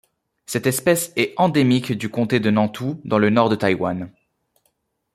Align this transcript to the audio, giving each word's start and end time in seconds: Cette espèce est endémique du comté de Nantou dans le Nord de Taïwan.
Cette 0.47 0.65
espèce 0.65 1.13
est 1.15 1.35
endémique 1.37 1.91
du 1.91 2.09
comté 2.09 2.39
de 2.39 2.49
Nantou 2.49 2.99
dans 3.05 3.19
le 3.19 3.29
Nord 3.29 3.49
de 3.49 3.55
Taïwan. 3.55 4.09